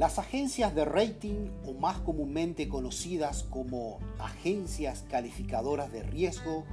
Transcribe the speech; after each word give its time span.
Las 0.00 0.18
agencias 0.18 0.74
de 0.74 0.86
rating, 0.86 1.50
o 1.66 1.74
más 1.74 1.98
comúnmente 1.98 2.70
conocidas 2.70 3.42
como 3.42 3.98
agencias 4.18 5.04
calificadoras 5.10 5.92
de 5.92 6.02
riesgo, 6.02 6.64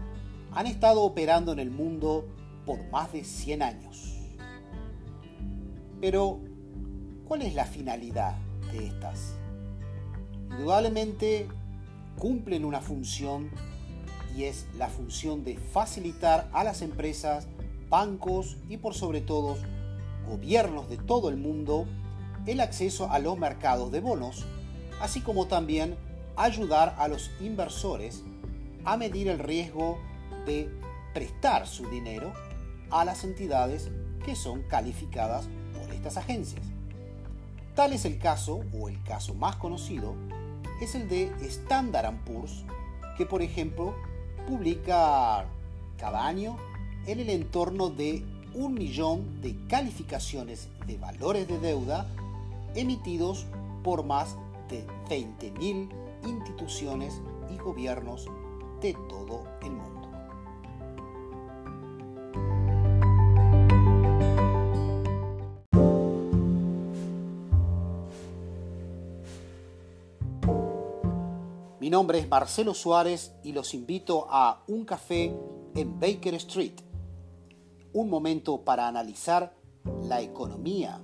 han 0.54 0.66
estado 0.66 1.02
operando 1.02 1.52
en 1.52 1.60
el 1.60 1.70
mundo 1.70 2.26
por 2.66 2.90
más 2.90 3.12
de 3.12 3.26
100 3.26 3.64
años. 3.64 4.16
Pero, 6.00 6.40
¿cuál 7.28 7.42
es 7.42 7.54
la 7.54 7.66
finalidad 7.66 8.38
de 8.72 8.88
estas? 8.88 9.36
Indudablemente 10.50 11.50
cumplen 12.18 12.64
una 12.64 12.80
función 12.80 13.52
y 14.38 14.46
es 14.46 14.68
la 14.78 14.88
función 14.88 15.44
de 15.44 15.58
facilitar 15.58 16.50
a 16.54 16.64
las 16.64 16.82
empresas, 16.82 17.50
bancos 17.90 18.56
y 18.70 18.78
por 18.78 18.94
sobre 18.94 19.20
todo 19.20 19.58
gobiernos 20.30 20.88
de 20.88 20.96
todo 20.96 21.28
el 21.28 21.36
mundo 21.36 21.88
el 22.48 22.62
acceso 22.62 23.12
a 23.12 23.20
los 23.20 23.38
mercados 23.38 23.92
de 23.92 24.00
bonos, 24.00 24.46
así 25.02 25.22
como 25.22 25.48
también 25.48 25.96
ayudar 26.36 26.96
a 26.98 27.08
los 27.08 27.30
inversores 27.42 28.24
a 28.86 28.96
medir 28.96 29.28
el 29.28 29.40
riesgo 29.40 30.00
de 30.46 30.70
prestar 31.14 31.68
su 31.68 31.90
dinero 31.90 32.32
a 32.90 33.04
las 33.04 33.24
entidades 33.24 33.90
que 34.26 34.36
son 34.36 34.64
calificadas 34.64 35.48
por 35.74 35.94
estas 35.94 36.16
agencias. 36.16 36.64
Tal 37.76 37.94
es 37.94 38.06
el 38.06 38.18
caso, 38.18 38.62
o 38.74 38.88
el 38.88 39.04
caso 39.04 39.34
más 39.34 39.58
conocido, 39.58 40.16
es 40.82 40.96
el 40.96 41.10
de 41.10 41.32
Standard 41.42 42.16
Poor's, 42.24 42.64
que 43.18 43.26
por 43.26 43.42
ejemplo 43.42 43.94
publica 44.48 45.46
cada 45.98 46.26
año 46.26 46.58
en 47.08 47.20
el 47.20 47.30
entorno 47.30 47.90
de 47.90 48.24
un 48.54 48.74
millón 48.74 49.42
de 49.42 49.56
calificaciones 49.68 50.70
de 50.88 50.98
valores 50.98 51.48
de 51.48 51.60
deuda 51.60 52.08
emitidos 52.78 53.48
por 53.84 54.06
más 54.06 54.38
de 54.70 54.86
20.000 55.10 55.90
instituciones 56.26 57.22
y 57.50 57.58
gobiernos 57.58 58.28
de 58.82 58.94
todo 59.10 59.44
el 59.64 59.72
mundo. 59.72 59.98
Mi 71.80 71.90
nombre 71.90 72.20
es 72.20 72.28
Marcelo 72.28 72.74
Suárez 72.74 73.34
y 73.44 73.54
los 73.54 73.74
invito 73.74 74.28
a 74.30 74.62
un 74.68 74.86
café 74.86 75.34
en 75.74 76.00
Baker 76.00 76.34
Street. 76.36 76.74
Un 77.94 78.10
momento 78.10 78.62
para 78.64 78.88
analizar 78.88 79.56
la 80.04 80.22
economía, 80.22 81.02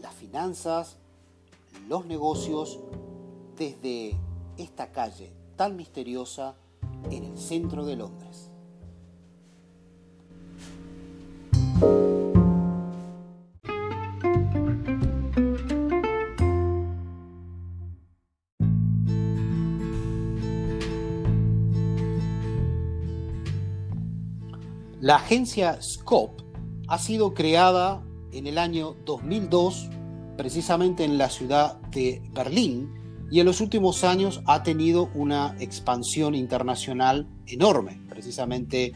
las 0.00 0.14
finanzas, 0.14 0.96
los 1.88 2.06
negocios 2.06 2.78
desde 3.56 4.16
esta 4.56 4.92
calle 4.92 5.32
tan 5.56 5.76
misteriosa 5.76 6.54
en 7.10 7.24
el 7.24 7.38
centro 7.38 7.84
de 7.84 7.96
Londres. 7.96 8.50
La 25.00 25.16
agencia 25.16 25.80
Scope 25.80 26.42
ha 26.88 26.98
sido 26.98 27.32
creada 27.32 28.02
en 28.36 28.46
el 28.46 28.58
año 28.58 28.96
2002, 29.04 29.88
precisamente 30.36 31.04
en 31.04 31.18
la 31.18 31.30
ciudad 31.30 31.80
de 31.90 32.22
Berlín, 32.32 32.92
y 33.30 33.40
en 33.40 33.46
los 33.46 33.60
últimos 33.60 34.04
años 34.04 34.42
ha 34.46 34.62
tenido 34.62 35.10
una 35.14 35.56
expansión 35.58 36.34
internacional 36.34 37.28
enorme, 37.46 38.00
precisamente 38.08 38.92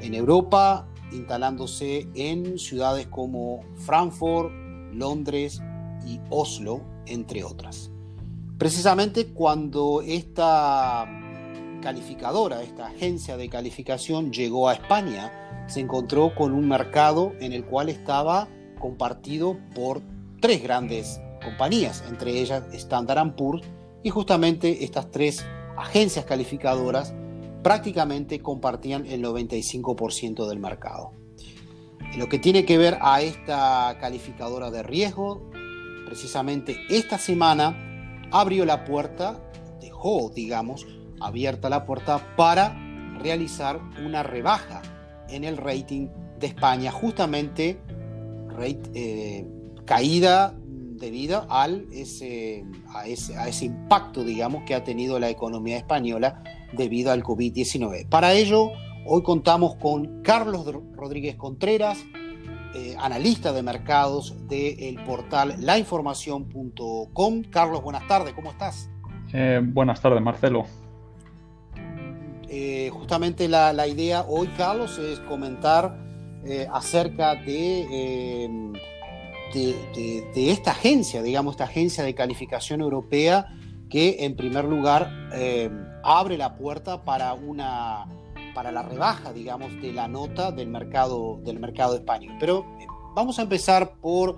en 0.00 0.14
Europa, 0.14 0.88
instalándose 1.12 2.08
en 2.14 2.58
ciudades 2.58 3.06
como 3.06 3.60
Frankfurt, 3.76 4.52
Londres 4.92 5.60
y 6.06 6.20
Oslo, 6.30 6.82
entre 7.06 7.44
otras. 7.44 7.90
Precisamente 8.58 9.28
cuando 9.28 10.02
esta 10.02 11.08
calificadora, 11.80 12.62
esta 12.62 12.86
agencia 12.86 13.36
de 13.36 13.48
calificación 13.48 14.32
llegó 14.32 14.68
a 14.68 14.74
España, 14.74 15.32
se 15.66 15.80
encontró 15.80 16.34
con 16.34 16.52
un 16.52 16.68
mercado 16.68 17.32
en 17.40 17.52
el 17.52 17.64
cual 17.64 17.88
estaba 17.88 18.48
compartido 18.82 19.56
por 19.74 20.02
tres 20.40 20.60
grandes 20.60 21.20
compañías, 21.42 22.02
entre 22.08 22.40
ellas 22.40 22.64
Standard 22.72 23.36
Poor's, 23.36 23.64
y 24.02 24.10
justamente 24.10 24.84
estas 24.84 25.10
tres 25.10 25.46
agencias 25.78 26.24
calificadoras 26.24 27.14
prácticamente 27.62 28.40
compartían 28.40 29.06
el 29.06 29.22
95% 29.22 30.48
del 30.48 30.58
mercado. 30.58 31.12
En 32.12 32.18
lo 32.18 32.28
que 32.28 32.40
tiene 32.40 32.64
que 32.64 32.76
ver 32.76 32.98
a 33.00 33.22
esta 33.22 33.96
calificadora 34.00 34.72
de 34.72 34.82
riesgo, 34.82 35.48
precisamente 36.06 36.76
esta 36.90 37.18
semana 37.18 38.26
abrió 38.32 38.64
la 38.64 38.84
puerta, 38.84 39.40
dejó, 39.80 40.30
digamos, 40.34 40.86
abierta 41.20 41.70
la 41.70 41.86
puerta 41.86 42.34
para 42.36 42.76
realizar 43.20 43.80
una 44.04 44.24
rebaja 44.24 44.82
en 45.28 45.44
el 45.44 45.56
rating 45.56 46.08
de 46.40 46.48
España, 46.48 46.90
justamente 46.90 47.80
eh, 48.60 49.46
caída 49.84 50.54
debido 51.02 51.46
al 51.50 51.86
ese, 51.92 52.64
a, 52.94 53.06
ese, 53.06 53.36
a 53.36 53.48
ese 53.48 53.66
impacto, 53.66 54.24
digamos, 54.24 54.62
que 54.64 54.74
ha 54.74 54.84
tenido 54.84 55.18
la 55.18 55.30
economía 55.30 55.76
española 55.76 56.42
debido 56.72 57.12
al 57.12 57.22
COVID-19. 57.22 58.08
Para 58.08 58.32
ello, 58.34 58.70
hoy 59.06 59.22
contamos 59.22 59.76
con 59.76 60.22
Carlos 60.22 60.64
Rodríguez 60.94 61.36
Contreras, 61.36 62.04
eh, 62.74 62.96
analista 62.98 63.52
de 63.52 63.62
mercados 63.62 64.34
del 64.48 65.02
portal 65.04 65.56
lainformación.com. 65.58 67.42
Carlos, 67.50 67.82
buenas 67.82 68.06
tardes, 68.06 68.32
¿cómo 68.32 68.50
estás? 68.50 68.88
Eh, 69.32 69.60
buenas 69.62 70.00
tardes, 70.00 70.22
Marcelo. 70.22 70.64
Eh, 72.48 72.90
justamente 72.92 73.48
la, 73.48 73.86
idea 73.86 74.24
hoy, 74.28 74.46
Carlos, 74.56 74.98
es 74.98 75.20
comentar 75.20 75.98
eh, 76.44 76.66
acerca 76.72 77.34
em, 77.46 78.72
de, 79.52 80.24
de, 80.34 80.50
esta 80.50 80.72
agencia, 80.72 81.22
digamos, 81.22 81.54
esta 81.54 81.64
agencia 81.64 82.04
de 82.04 82.14
calificación 82.14 82.80
europea 82.80 83.46
que 83.88 84.24
en 84.24 84.34
primer 84.34 84.64
lugar 84.64 85.10
em, 85.32 85.84
abre 86.02 86.36
la 86.36 86.56
puerta 86.56 87.04
para 87.04 87.34
una 87.34 88.06
para 88.54 88.70
la 88.70 88.82
rebaja, 88.82 89.32
digamos, 89.32 89.80
de 89.80 89.94
la 89.94 90.08
nota 90.08 90.52
del 90.52 90.68
mercado, 90.68 91.40
del 91.42 91.58
mercado 91.58 91.94
español. 91.94 92.34
Pero 92.38 92.66
eh, 92.80 92.86
vamos 93.14 93.38
a 93.38 93.42
empezar 93.42 93.94
por 94.00 94.36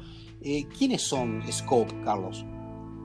quiénes 0.78 1.02
son 1.02 1.42
Scope, 1.50 1.92
Carlos. 2.04 2.44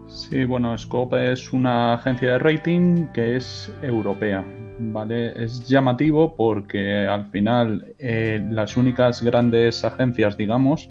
Sí, 0.10 0.44
bueno, 0.44 0.78
Scope 0.78 1.32
es 1.32 1.54
una 1.54 1.94
agencia 1.94 2.34
de 2.34 2.40
rating 2.40 3.08
que 3.14 3.38
es 3.38 3.72
europea. 3.82 4.44
¿Vale? 4.80 5.44
Es 5.44 5.68
llamativo 5.68 6.36
porque 6.36 7.06
al 7.06 7.30
final 7.32 7.94
eh, 8.00 8.44
las 8.50 8.78
únicas 8.78 9.22
grandes 9.22 9.84
agencias, 9.84 10.38
digamos, 10.38 10.90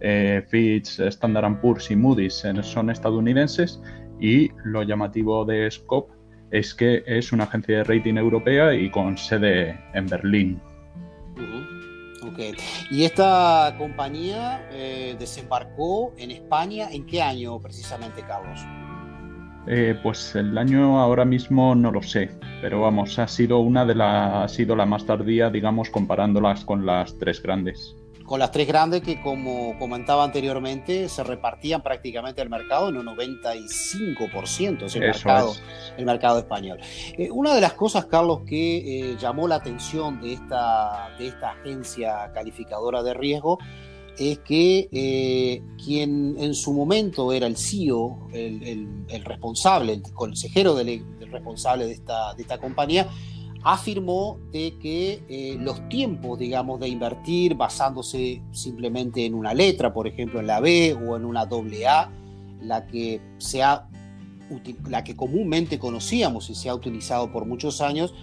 eh, 0.00 0.44
Fitch, 0.48 1.00
Standard 1.00 1.60
Poor's 1.60 1.90
y 1.90 1.96
Moody's 1.96 2.44
son 2.62 2.90
estadounidenses 2.90 3.80
y 4.20 4.50
lo 4.64 4.82
llamativo 4.82 5.44
de 5.44 5.70
Scope 5.70 6.12
es 6.50 6.74
que 6.74 7.02
es 7.06 7.32
una 7.32 7.44
agencia 7.44 7.78
de 7.78 7.84
rating 7.84 8.16
europea 8.16 8.74
y 8.74 8.90
con 8.90 9.16
sede 9.16 9.78
en 9.94 10.06
Berlín. 10.06 10.60
¿Y 12.90 13.04
esta 13.04 13.74
compañía 13.78 14.68
eh, 14.70 15.16
desembarcó 15.18 16.12
en 16.18 16.30
España 16.30 16.88
en 16.90 17.06
qué 17.06 17.22
año 17.22 17.58
precisamente, 17.60 18.22
Carlos? 18.22 18.60
Eh, 19.68 19.98
pues 20.00 20.34
el 20.36 20.56
año 20.56 21.00
ahora 21.00 21.24
mismo 21.24 21.74
no 21.74 21.90
lo 21.90 22.00
sé, 22.00 22.30
pero 22.60 22.82
vamos, 22.82 23.18
ha 23.18 23.26
sido 23.26 23.58
una 23.58 23.84
de 23.84 23.96
las, 23.96 24.34
ha 24.34 24.48
sido 24.48 24.76
la 24.76 24.86
más 24.86 25.04
tardía, 25.04 25.50
digamos, 25.50 25.90
comparándolas 25.90 26.64
con 26.64 26.86
las 26.86 27.18
tres 27.18 27.42
grandes. 27.42 27.96
Con 28.24 28.38
las 28.40 28.52
tres 28.52 28.66
grandes 28.66 29.02
que, 29.02 29.20
como 29.20 29.76
comentaba 29.78 30.24
anteriormente, 30.24 31.08
se 31.08 31.22
repartían 31.24 31.82
prácticamente 31.82 32.42
el 32.42 32.50
mercado 32.50 32.88
en 32.88 32.96
un 32.96 33.06
95%, 33.06 34.82
es 34.82 34.94
el, 34.96 35.02
mercado, 35.02 35.54
el 35.96 36.04
mercado 36.04 36.38
español. 36.40 36.78
Eh, 37.16 37.28
una 37.30 37.54
de 37.54 37.60
las 37.60 37.74
cosas, 37.74 38.06
Carlos, 38.06 38.40
que 38.46 39.12
eh, 39.12 39.16
llamó 39.16 39.46
la 39.46 39.56
atención 39.56 40.20
de 40.20 40.32
esta, 40.34 41.10
de 41.18 41.28
esta 41.28 41.50
agencia 41.50 42.30
calificadora 42.32 43.02
de 43.04 43.14
riesgo 43.14 43.58
es 44.18 44.38
que 44.40 44.88
eh, 44.92 45.62
quien 45.82 46.36
en 46.38 46.54
su 46.54 46.72
momento 46.72 47.32
era 47.32 47.46
el 47.46 47.56
CEO, 47.56 48.28
el, 48.32 49.24
responsable, 49.24 49.92
el 49.94 50.02
consejero 50.12 50.76
responsable 51.30 51.86
de 51.86 51.92
esta, 51.92 52.34
de 52.34 52.42
esta, 52.42 52.58
compañía, 52.58 53.08
afirmó 53.62 54.38
de 54.52 54.76
que 54.80 55.22
eh, 55.28 55.56
los 55.60 55.88
tiempos, 55.88 56.38
digamos, 56.38 56.80
de 56.80 56.88
invertir 56.88 57.54
basándose 57.54 58.42
simplemente 58.52 59.26
en 59.26 59.34
una 59.34 59.54
letra, 59.54 59.92
por 59.92 60.06
ejemplo 60.06 60.40
en 60.40 60.46
la 60.46 60.60
B 60.60 60.94
o 60.94 61.16
en 61.16 61.24
una 61.24 61.46
doble 61.46 61.86
A, 61.86 62.10
la 62.60 62.86
que 62.86 63.20
se 63.38 63.62
ha 63.62 63.88
la 64.88 65.02
que 65.02 65.16
comúnmente 65.16 65.78
conocíamos 65.78 66.50
y 66.50 66.54
se 66.54 66.68
ha 66.68 66.74
utilizado 66.74 67.32
por 67.32 67.46
muchos 67.46 67.80
años, 67.80 68.14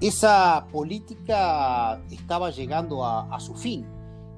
esa 0.00 0.66
política 0.72 2.00
estaba 2.10 2.50
llegando 2.50 3.04
a, 3.04 3.38
su 3.40 3.54
fin. 3.54 3.84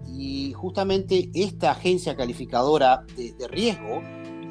Y 0.07 0.53
justamente 0.53 1.31
esta 1.35 1.73
agencia 1.73 2.17
calificadora 2.17 3.05
de, 3.17 3.49
riesgo, 3.49 4.03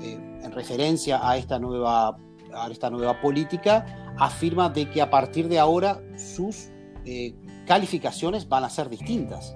eh, 0.01 0.17
en 0.43 0.51
referencia 0.51 1.27
a 1.27 1.37
esta, 1.37 1.59
nueva, 1.59 2.17
a 2.53 2.67
esta 2.71 2.89
nueva 2.89 3.19
política, 3.21 4.13
afirma 4.17 4.69
de 4.69 4.89
que 4.89 5.01
a 5.01 5.09
partir 5.09 5.47
de 5.47 5.59
ahora 5.59 6.01
sus 6.17 6.69
eh, 7.05 7.33
calificaciones 7.65 8.47
van 8.47 8.63
a 8.63 8.69
ser 8.69 8.89
distintas. 8.89 9.55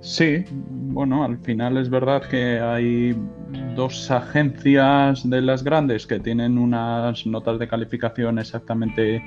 Sí, 0.00 0.44
bueno, 0.50 1.24
al 1.24 1.38
final 1.38 1.78
es 1.78 1.88
verdad 1.88 2.22
que 2.28 2.60
hay 2.60 3.16
dos 3.74 4.10
agencias 4.10 5.28
de 5.28 5.40
las 5.40 5.64
grandes 5.64 6.06
que 6.06 6.20
tienen 6.20 6.58
unas 6.58 7.24
notas 7.24 7.58
de 7.58 7.66
calificación 7.66 8.38
exactamente 8.38 9.22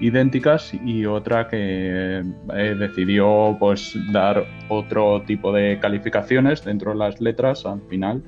idénticas 0.00 0.72
y 0.84 1.06
otra 1.06 1.48
que 1.48 2.20
eh, 2.20 2.74
decidió 2.78 3.56
pues 3.58 3.96
dar 4.12 4.46
otro 4.68 5.22
tipo 5.22 5.52
de 5.52 5.78
calificaciones 5.80 6.64
dentro 6.64 6.92
de 6.92 6.98
las 6.98 7.20
letras 7.20 7.66
al 7.66 7.82
final. 7.88 8.22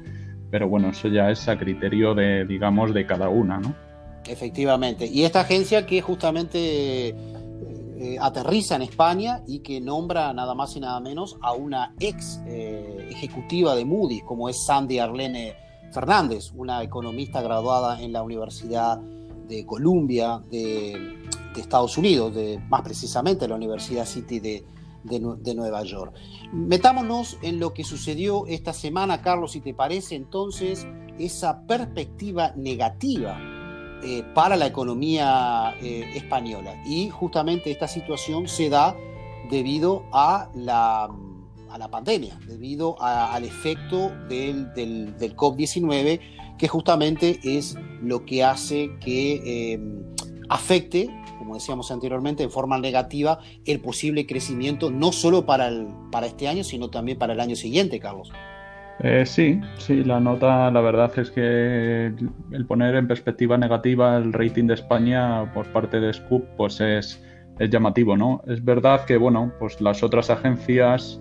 Pero 0.50 0.68
bueno 0.68 0.90
eso 0.90 1.08
ya 1.08 1.30
es 1.30 1.48
a 1.48 1.58
criterio 1.58 2.14
de 2.14 2.44
digamos 2.44 2.92
de 2.92 3.06
cada 3.06 3.28
una 3.28 3.58
no 3.58 3.74
efectivamente. 4.26 5.06
Y 5.06 5.24
esta 5.24 5.40
agencia 5.40 5.86
que 5.86 6.00
justamente 6.00 7.08
eh, 7.08 8.16
aterriza 8.20 8.76
en 8.76 8.82
España 8.82 9.42
y 9.46 9.60
que 9.60 9.80
nombra 9.80 10.32
nada 10.32 10.54
más 10.54 10.76
y 10.76 10.80
nada 10.80 11.00
menos 11.00 11.36
a 11.42 11.52
una 11.52 11.94
ex 12.00 12.40
eh, 12.46 13.08
ejecutiva 13.10 13.74
de 13.74 13.84
Moody's, 13.84 14.22
como 14.24 14.48
es 14.48 14.64
Sandy 14.64 14.98
Arlene 14.98 15.54
Fernández, 15.92 16.52
una 16.54 16.82
economista 16.82 17.42
graduada 17.42 18.00
en 18.00 18.12
la 18.12 18.22
Universidad 18.22 19.00
de 19.50 19.66
Columbia 19.66 20.40
de, 20.50 21.18
Estados 21.56 21.98
Unidos, 21.98 22.34
de, 22.34 22.58
más 22.70 22.80
precisamente 22.82 23.46
la 23.46 23.56
Universidad 23.56 24.06
City 24.06 24.38
de, 24.38 24.64
de, 25.02 25.54
Nueva 25.54 25.82
York. 25.82 26.14
Metámonos 26.52 27.36
en 27.42 27.58
lo 27.58 27.74
que 27.74 27.84
sucedió 27.84 28.46
esta 28.46 28.72
semana, 28.72 29.20
Carlos, 29.20 29.52
si 29.52 29.60
te 29.60 29.74
parece 29.74 30.14
entonces 30.14 30.86
esa 31.18 31.66
perspectiva 31.66 32.54
negativa 32.56 33.38
eh, 34.02 34.22
para 34.34 34.56
la 34.56 34.66
economía 34.66 35.74
eh, 35.82 36.12
española. 36.14 36.80
Y 36.86 37.10
justamente 37.10 37.70
esta 37.70 37.88
situación 37.88 38.48
se 38.48 38.70
da 38.70 38.96
debido 39.50 40.04
a 40.12 40.48
la, 40.54 41.10
a 41.68 41.78
la 41.78 41.88
pandemia, 41.90 42.38
debido 42.46 42.96
al 43.02 43.44
efecto 43.44 44.12
del, 44.28 44.72
del, 44.72 45.18
del 45.18 45.36
COP19, 45.36 46.20
que 46.60 46.68
justamente 46.68 47.40
es 47.42 47.78
lo 48.02 48.26
que 48.26 48.44
hace 48.44 48.90
que 49.00 49.72
em, 49.72 50.02
afecte, 50.50 51.08
como 51.38 51.54
decíamos 51.54 51.90
anteriormente, 51.90 52.42
en 52.42 52.50
forma 52.50 52.78
negativa 52.78 53.38
el 53.64 53.80
posible 53.80 54.26
crecimiento, 54.26 54.90
no 54.90 55.10
solo 55.10 55.46
para, 55.46 55.68
el, 55.68 55.88
para 56.12 56.26
este 56.26 56.48
año, 56.48 56.62
sino 56.62 56.90
también 56.90 57.18
para 57.18 57.32
el 57.32 57.40
año 57.40 57.56
siguiente, 57.56 57.98
Carlos. 57.98 58.30
Eh, 59.02 59.24
sí, 59.24 59.58
sí, 59.78 60.04
la 60.04 60.20
nota, 60.20 60.70
la 60.70 60.82
verdad 60.82 61.18
es 61.18 61.30
que 61.30 62.12
el 62.52 62.66
poner 62.66 62.94
en 62.96 63.08
perspectiva 63.08 63.56
negativa 63.56 64.18
el 64.18 64.34
rating 64.34 64.66
de 64.66 64.74
España 64.74 65.50
por 65.54 65.66
parte 65.72 65.98
de 65.98 66.12
Scoop, 66.12 66.44
pues 66.58 66.78
es, 66.82 67.24
llamativo, 67.70 68.18
¿no? 68.18 68.42
Es 68.46 68.62
verdad 68.62 69.06
que, 69.06 69.16
bueno, 69.16 69.52
pues 69.58 69.80
las 69.80 70.02
otras 70.02 70.28
agencias, 70.28 71.20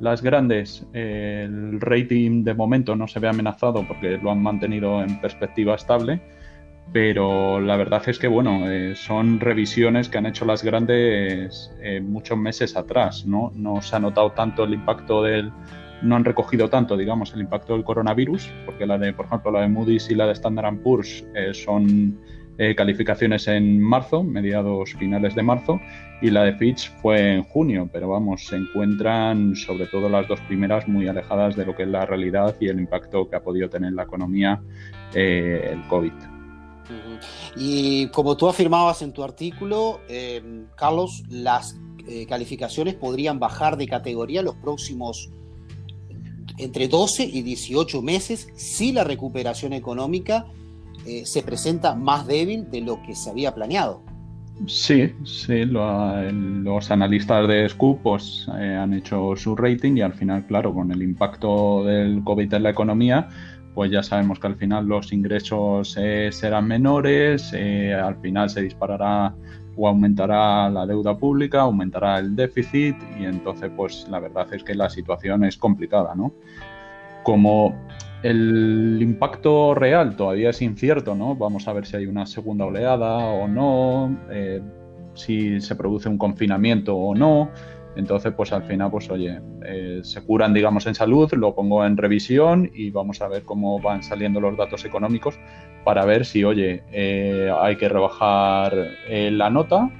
las 0.00 0.22
grandes, 0.22 0.86
el 0.92 1.80
rating 1.80 2.44
de 2.44 2.54
momento 2.54 2.96
no 2.96 3.08
se 3.08 3.20
ve 3.20 3.28
amenazado 3.28 3.86
porque 3.86 4.18
lo 4.18 4.30
han 4.30 4.42
mantenido 4.42 5.02
en 5.02 5.20
perspectiva 5.20 5.74
estable, 5.74 6.20
pero 6.92 7.60
la 7.60 7.76
verdad 7.76 8.02
es 8.06 8.18
que, 8.18 8.28
bueno, 8.28 8.70
eh, 8.70 8.94
son 8.94 9.40
revisiones 9.40 10.08
que 10.08 10.18
han 10.18 10.26
hecho 10.26 10.44
las 10.44 10.62
grandes 10.62 11.72
eh, 11.82 12.00
muchos 12.00 12.38
meses 12.38 12.76
atrás, 12.76 13.26
¿no? 13.26 13.50
No 13.54 13.82
se 13.82 13.96
ha 13.96 13.98
notado 13.98 14.32
tanto 14.32 14.64
el 14.64 14.74
impacto 14.74 15.22
del 15.22 15.52
no 16.02 16.14
han 16.14 16.24
recogido 16.24 16.68
tanto, 16.68 16.96
digamos, 16.96 17.32
el 17.32 17.40
impacto 17.40 17.72
del 17.72 17.82
coronavirus, 17.82 18.50
porque 18.66 18.86
la 18.86 18.98
de, 18.98 19.14
por 19.14 19.26
ejemplo, 19.26 19.50
la 19.50 19.62
de 19.62 19.68
Moody's 19.68 20.10
y 20.10 20.14
la 20.14 20.26
de 20.26 20.32
Standard 20.32 20.78
Poor's 20.82 21.26
eh, 21.34 21.54
son 21.54 22.18
eh, 22.58 22.74
calificaciones 22.74 23.48
en 23.48 23.80
marzo, 23.80 24.22
mediados 24.22 24.94
finales 24.94 25.34
de 25.34 25.42
marzo, 25.42 25.80
y 26.22 26.30
la 26.30 26.44
de 26.44 26.54
Fitch 26.54 26.90
fue 27.02 27.34
en 27.34 27.42
junio, 27.42 27.88
pero 27.92 28.08
vamos, 28.08 28.46
se 28.46 28.56
encuentran 28.56 29.54
sobre 29.54 29.86
todo 29.86 30.08
las 30.08 30.26
dos 30.26 30.40
primeras 30.42 30.88
muy 30.88 31.06
alejadas 31.06 31.56
de 31.56 31.66
lo 31.66 31.76
que 31.76 31.82
es 31.82 31.88
la 31.88 32.06
realidad 32.06 32.56
y 32.58 32.68
el 32.68 32.80
impacto 32.80 33.28
que 33.28 33.36
ha 33.36 33.42
podido 33.42 33.68
tener 33.68 33.90
en 33.90 33.96
la 33.96 34.04
economía 34.04 34.62
eh, 35.14 35.70
el 35.72 35.86
COVID. 35.88 36.12
Y 37.56 38.06
como 38.08 38.36
tú 38.36 38.48
afirmabas 38.48 39.02
en 39.02 39.12
tu 39.12 39.24
artículo, 39.24 40.00
Carlos, 40.76 41.24
las 41.28 41.76
calificaciones 42.28 42.94
podrían 42.94 43.40
bajar 43.40 43.76
de 43.76 43.88
categoría 43.88 44.40
los 44.40 44.54
próximos 44.54 45.30
entre 46.58 46.88
12 46.88 47.24
y 47.24 47.42
18 47.42 48.02
meses 48.02 48.48
si 48.54 48.92
la 48.92 49.04
recuperación 49.04 49.72
económica 49.72 50.46
eh, 51.06 51.24
se 51.24 51.42
presenta 51.42 51.94
más 51.94 52.26
débil 52.26 52.70
de 52.70 52.80
lo 52.80 53.00
que 53.02 53.14
se 53.14 53.30
había 53.30 53.54
planeado. 53.54 54.02
Sí, 54.66 55.12
sí, 55.24 55.66
los 55.66 56.90
analistas 56.90 57.46
de 57.46 57.68
Scoop 57.68 58.00
pues, 58.02 58.48
eh, 58.58 58.74
han 58.74 58.94
hecho 58.94 59.36
su 59.36 59.54
rating 59.54 59.96
y 59.96 60.00
al 60.00 60.14
final, 60.14 60.46
claro, 60.46 60.72
con 60.72 60.90
el 60.90 61.02
impacto 61.02 61.84
del 61.84 62.24
COVID 62.24 62.54
en 62.54 62.62
la 62.62 62.70
economía, 62.70 63.28
pues 63.74 63.90
ya 63.90 64.02
sabemos 64.02 64.40
que 64.40 64.46
al 64.46 64.56
final 64.56 64.86
los 64.86 65.12
ingresos 65.12 65.96
eh, 66.00 66.30
serán 66.32 66.66
menores, 66.66 67.52
al 67.52 68.16
final 68.20 68.48
se 68.48 68.62
disparará 68.62 69.34
o 69.76 69.86
aumentará 69.86 70.70
la 70.70 70.86
deuda 70.86 71.16
pública, 71.16 71.60
aumentará 71.60 72.18
el 72.18 72.34
déficit 72.34 72.96
y 73.20 73.26
entonces 73.26 73.70
pues 73.76 74.06
la 74.08 74.20
verdad 74.20 74.52
es 74.52 74.64
que 74.64 74.74
la 74.74 74.88
situación 74.88 75.44
es 75.44 75.56
complicada, 75.56 76.14
¿no? 76.14 76.32
Como 77.22 77.76
el 78.22 78.98
impacto 79.00 79.74
real 79.74 80.16
todavía 80.16 80.50
es 80.50 80.62
incierto, 80.62 81.14
¿no? 81.14 81.34
Vamos 81.36 81.68
a 81.68 81.72
ver 81.72 81.86
si 81.86 81.96
hay 81.96 82.06
una 82.06 82.26
segunda 82.26 82.64
oleada 82.64 83.18
o 83.18 83.46
no, 83.48 84.16
eh, 84.30 84.60
si 85.14 85.60
se 85.60 85.76
produce 85.76 86.08
un 86.08 86.18
confinamiento 86.18 86.96
o 86.96 87.14
no. 87.14 87.50
Entonces, 87.96 88.34
pues 88.36 88.52
al 88.52 88.62
final, 88.62 88.90
pues 88.90 89.10
oye, 89.10 89.40
eh, 89.64 90.00
se 90.02 90.22
curan, 90.22 90.52
digamos, 90.52 90.86
en 90.86 90.94
salud, 90.94 91.32
lo 91.32 91.54
pongo 91.54 91.84
en 91.84 91.96
revisión 91.96 92.70
y 92.74 92.90
vamos 92.90 93.22
a 93.22 93.28
ver 93.28 93.42
cómo 93.42 93.80
van 93.80 94.02
saliendo 94.02 94.38
los 94.38 94.56
datos 94.56 94.84
económicos 94.84 95.38
para 95.82 96.04
ver 96.04 96.26
si, 96.26 96.44
oye, 96.44 96.82
eh, 96.92 97.50
hay 97.58 97.76
que 97.76 97.88
rebajar 97.88 98.74
eh, 99.08 99.30
la 99.30 99.48
nota 99.48 99.90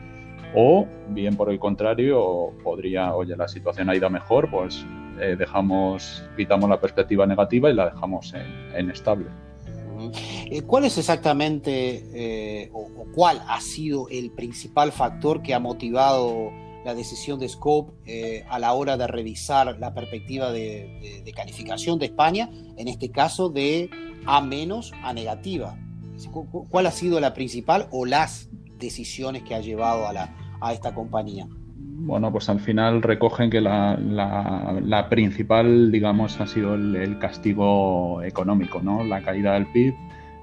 o 0.54 0.86
bien 1.08 1.36
por 1.36 1.50
el 1.50 1.58
contrario, 1.58 2.52
podría, 2.62 3.14
oye, 3.14 3.34
la 3.34 3.48
situación 3.48 3.88
ha 3.88 3.96
ido 3.96 4.10
mejor, 4.10 4.50
pues 4.50 4.86
dejamos, 5.16 6.24
quitamos 6.36 6.68
la 6.68 6.80
perspectiva 6.80 7.26
negativa 7.26 7.70
y 7.70 7.74
la 7.74 7.90
dejamos 7.90 8.34
en, 8.34 8.90
estable. 8.90 9.26
¿Cuál 10.66 10.84
es 10.84 10.98
exactamente 10.98 12.70
o, 12.72 13.06
cuál 13.14 13.42
ha 13.48 13.60
sido 13.60 14.08
el 14.10 14.30
principal 14.30 14.92
factor 14.92 15.42
que 15.42 15.54
ha 15.54 15.58
motivado 15.58 16.50
la 16.86 16.94
decisión 16.94 17.40
de 17.40 17.48
Scope 17.48 17.92
eh, 18.06 18.44
a 18.48 18.60
la 18.60 18.72
hora 18.72 18.96
de 18.96 19.08
revisar 19.08 19.76
la 19.80 19.92
perspectiva 19.92 20.52
de, 20.52 21.20
calificación 21.34 21.98
de 21.98 22.06
España, 22.06 22.48
en 22.76 22.86
este 22.86 23.10
caso 23.10 23.48
de 23.48 23.90
A 24.24 24.40
menos 24.40 24.92
a 25.02 25.12
negativa. 25.12 25.76
¿Cuál 26.70 26.86
ha 26.86 26.92
sido 26.92 27.18
la 27.18 27.34
principal 27.34 27.88
o 27.90 28.06
las 28.06 28.48
decisiones 28.78 29.42
que 29.42 29.56
ha 29.56 29.60
llevado 29.60 30.06
a, 30.06 30.12
la, 30.12 30.36
a 30.60 30.72
esta 30.72 30.94
compañía? 30.94 31.48
Bueno, 31.78 32.30
pues 32.30 32.48
al 32.48 32.60
final 32.60 33.02
recogen 33.02 33.50
que 33.50 33.60
la, 33.60 35.06
principal, 35.10 35.90
digamos, 35.90 36.40
ha 36.40 36.46
sido 36.46 36.74
el, 36.74 37.18
castigo 37.18 38.22
económico, 38.22 38.80
¿no? 38.80 39.02
La 39.02 39.22
caída 39.22 39.54
del 39.54 39.66
PIB, 39.66 39.94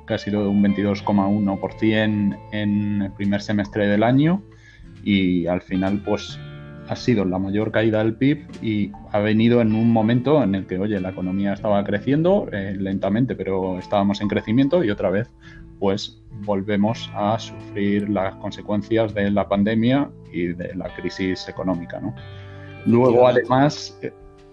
que 0.05 0.13
ha 0.13 0.17
sido 0.17 0.41
de 0.41 0.49
un 0.49 0.61
22,1% 0.61 2.37
en 2.51 3.01
el 3.01 3.11
primer 3.13 3.41
semestre 3.41 3.87
del 3.87 4.03
año, 4.03 4.43
y 5.03 5.47
al 5.47 5.61
final 5.61 6.01
pues 6.03 6.37
ha 6.87 6.95
sido 6.95 7.25
la 7.25 7.39
mayor 7.39 7.71
caída 7.71 7.99
del 7.99 8.15
PIB 8.15 8.45
y 8.61 8.91
ha 9.11 9.19
venido 9.19 9.61
en 9.61 9.73
un 9.73 9.91
momento 9.91 10.43
en 10.43 10.55
el 10.55 10.65
que, 10.65 10.79
oye, 10.79 10.99
la 10.99 11.09
economía 11.09 11.53
estaba 11.53 11.83
creciendo 11.83 12.47
eh, 12.51 12.75
lentamente, 12.77 13.35
pero 13.35 13.79
estábamos 13.79 14.21
en 14.21 14.27
crecimiento 14.27 14.83
y 14.83 14.89
otra 14.89 15.09
vez 15.09 15.29
pues 15.83 16.17
volvemos 16.45 17.11
a 17.13 17.37
sufrir 17.37 18.07
las 18.07 18.33
consecuencias 18.35 19.13
de 19.13 19.29
la 19.29 19.49
pandemia 19.49 20.09
y 20.31 20.53
de 20.53 20.73
la 20.75 20.87
crisis 20.95 21.49
económica, 21.49 21.99
¿no? 21.99 22.15
Luego, 22.85 23.27
además, 23.27 23.99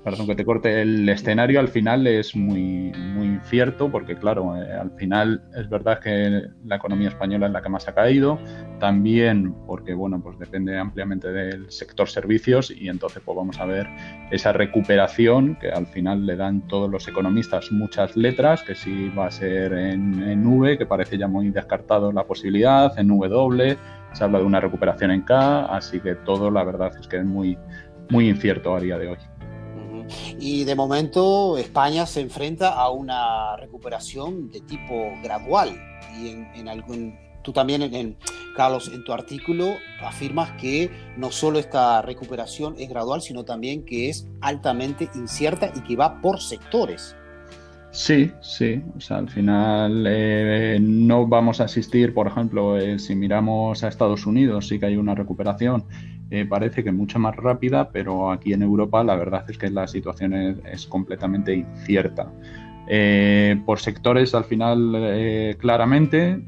perdón 0.05 0.27
que 0.27 0.35
te 0.35 0.45
corte, 0.45 0.81
el 0.81 1.09
escenario 1.09 1.61
al 1.61 1.69
final 1.69 2.07
es 2.07 2.35
muy, 2.35 2.93
muy 2.93 3.27
incierto 3.27 3.91
porque, 3.91 4.17
claro, 4.17 4.57
eh, 4.57 4.73
al 4.73 4.91
final 4.93 5.43
es 5.55 5.69
verdad 5.69 6.01
que 6.01 6.47
la 6.65 6.77
economía 6.77 7.09
española 7.09 7.47
es 7.47 7.53
la 7.53 7.61
que 7.61 7.69
más 7.69 7.87
ha 7.87 7.95
caído, 7.95 8.39
también 8.79 9.55
porque, 9.67 9.93
bueno, 9.93 10.21
pues 10.23 10.39
depende 10.39 10.79
ampliamente 10.79 11.29
del 11.29 11.71
sector 11.71 12.09
servicios 12.09 12.71
y 12.71 12.89
entonces 12.89 13.23
pues 13.25 13.37
vamos 13.37 13.61
a 13.61 13.67
ver 13.67 13.87
esa 14.31 14.53
recuperación 14.53 15.57
que 15.61 15.71
al 15.71 15.87
final 15.87 16.25
le 16.25 16.37
dan 16.37 16.67
todos 16.67 16.91
los 16.91 17.07
economistas 17.07 17.71
muchas 17.71 18.17
letras, 18.17 18.63
que 18.63 18.75
si 18.75 19.11
va 19.11 19.27
a 19.27 19.31
ser 19.31 19.73
en, 19.75 20.23
en 20.23 20.47
V, 20.47 20.79
que 20.79 20.87
parece 20.87 21.19
ya 21.19 21.29
muy 21.29 21.51
descartado 21.51 22.11
la 22.11 22.25
posibilidad, 22.25 22.99
en 22.99 23.09
W, 23.09 23.77
se 24.13 24.25
habla 24.25 24.39
de 24.39 24.45
una 24.45 24.61
recuperación 24.61 25.11
en 25.11 25.23
K, 25.23 25.67
así 25.67 26.01
que 26.01 26.15
todo 26.15 26.51
la 26.51 26.65
verdad 26.65 26.91
es 26.99 27.07
que 27.07 27.19
es 27.19 27.25
muy, 27.25 27.59
muy 28.09 28.29
incierto 28.29 28.75
a 28.75 28.81
día 28.81 28.99
de 28.99 29.09
hoy. 29.09 29.30
Y 30.39 30.65
de 30.65 30.75
momento 30.75 31.59
España 31.59 32.07
se 32.07 32.21
enfrenta 32.21 32.75
a 32.75 32.91
una 32.91 33.57
recuperación 33.57 34.51
de 34.51 34.61
tipo 34.61 35.13
gradual. 35.23 35.71
Y 36.19 36.29
en, 36.29 36.69
algún, 36.69 37.19
tú 37.43 37.53
también, 37.53 37.83
en, 37.83 38.17
Carlos, 38.57 38.91
en 38.93 39.05
tu 39.05 39.13
artículo 39.13 39.75
afirmas 40.03 40.51
que 40.61 40.91
no 41.17 41.31
solo 41.31 41.59
esta 41.59 42.03
recuperación 42.03 42.75
es 42.79 42.89
gradual, 42.89 43.23
sino 43.23 43.45
también 43.45 43.85
que 43.85 44.09
es 44.09 44.27
altamente 44.41 45.09
incierta 45.15 45.73
y 45.75 45.81
que 45.81 45.97
va 45.97 46.21
por 46.21 46.41
sectores. 46.41 47.17
Sí, 47.93 48.31
sí. 48.41 48.83
O 48.97 49.01
sea, 49.01 49.19
al 49.19 49.29
final 49.29 50.05
eh, 50.07 50.79
no 50.81 51.27
vamos 51.27 51.61
a 51.61 51.65
asistir, 51.65 52.15
por 52.15 52.29
ejemplo, 52.29 52.79
eh, 52.79 52.99
si 52.99 53.17
miramos 53.17 53.83
a 53.83 53.89
Estados 53.89 54.27
Unidos, 54.27 54.69
sí 54.69 54.79
que 54.79 54.87
hay 54.87 54.97
una 54.97 55.15
recuperación 55.15 55.85
eh, 56.31 56.47
parece 56.47 56.85
que 56.85 56.93
mucho 56.93 57.19
más 57.19 57.35
rápida, 57.35 57.91
pero 57.91 58.31
aquí 58.31 58.53
en 58.53 58.63
Europa 58.63 59.03
la 59.03 59.17
verdad 59.17 59.45
es 59.49 59.59
que 59.59 59.69
la 59.69 59.89
situación 59.89 60.33
es, 60.65 60.87
completamente 60.87 61.55
incierta. 61.55 62.31
Eh, 62.89 63.61
por 63.67 63.81
sectores, 63.81 64.35
al 64.35 64.45
final, 64.45 64.93
eh, 64.97 65.57
claramente, 65.59 66.41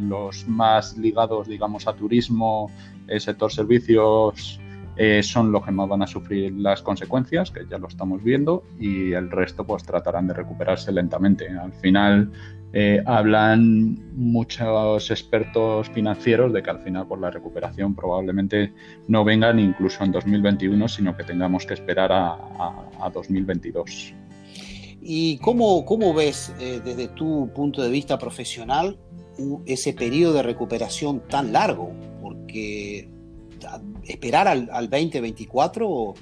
los 0.00 0.48
más 0.48 0.96
ligados, 0.96 1.48
digamos, 1.48 1.86
a 1.86 1.92
turismo, 1.92 2.70
sector 3.18 3.52
servicios, 3.52 4.58
son 5.22 5.52
los 5.52 5.64
que 5.64 5.70
más 5.70 5.88
van 5.88 6.02
a 6.02 6.06
sufrir 6.06 6.52
las 6.54 6.82
consecuencias, 6.82 7.50
que 7.50 7.66
ya 7.70 7.78
lo 7.78 7.88
estamos 7.88 8.22
viendo, 8.22 8.64
y 8.78 9.12
el 9.12 9.30
resto 9.30 9.64
pues 9.64 9.84
tratarán 9.84 10.26
de 10.26 10.34
recuperarse 10.34 10.90
lentamente. 10.90 11.48
Al 11.50 11.72
final, 11.74 12.30
eh, 12.78 13.02
hablan 13.06 13.98
muchos 14.16 15.10
expertos 15.10 15.88
financieros 15.88 16.52
de 16.52 16.62
que 16.62 16.68
al 16.68 16.80
final 16.80 17.06
por 17.06 17.18
la 17.18 17.30
recuperación 17.30 17.94
probablemente 17.94 18.74
no 19.08 19.24
vengan 19.24 19.58
incluso 19.58 20.04
en 20.04 20.12
2021, 20.12 20.86
sino 20.86 21.16
que 21.16 21.24
tengamos 21.24 21.64
que 21.64 21.72
esperar 21.72 22.10
a, 22.12 23.10
2022. 23.14 24.12
¿Y 25.00 25.38
cómo, 25.38 25.86
cómo 25.86 26.12
ves 26.12 26.54
eh, 26.60 26.82
desde 26.84 27.08
tu 27.08 27.50
punto 27.54 27.80
de 27.82 27.88
vista 27.88 28.18
profesional 28.18 28.98
ese 29.64 29.94
periodo 29.94 30.34
de 30.34 30.42
recuperación 30.42 31.22
tan 31.28 31.52
largo? 31.52 31.92
Porque 32.20 33.08
esperar 34.04 34.48
al, 34.48 34.66
2024 34.66 36.14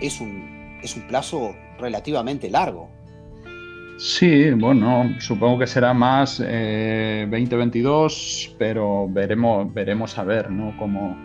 es 0.00 0.20
un, 0.20 0.78
es 0.82 0.96
un 0.96 1.06
plazo 1.06 1.54
relativamente 1.78 2.50
largo. 2.50 2.90
Sí, 3.98 4.50
bueno, 4.52 5.16
supongo 5.18 5.58
que 5.58 5.66
será 5.66 5.92
más 5.92 6.38
2022, 6.38 8.50
eh, 8.50 8.56
pero 8.56 9.08
veremos, 9.08 9.74
veremos 9.74 10.16
a 10.18 10.22
ver 10.22 10.50
¿no? 10.50 10.72
cómo, 10.78 11.16